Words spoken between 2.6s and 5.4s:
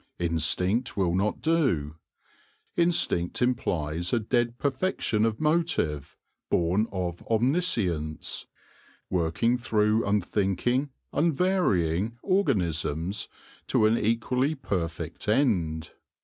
Instinct implies a dead perfec tion of